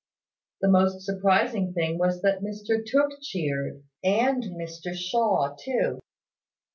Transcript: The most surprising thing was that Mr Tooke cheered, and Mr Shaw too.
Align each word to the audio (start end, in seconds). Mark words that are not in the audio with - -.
The 0.61 0.67
most 0.67 1.01
surprising 1.05 1.73
thing 1.73 1.99
was 1.99 2.23
that 2.23 2.41
Mr 2.41 2.83
Tooke 2.83 3.19
cheered, 3.21 3.83
and 4.03 4.41
Mr 4.45 4.95
Shaw 4.95 5.55
too. 5.63 5.99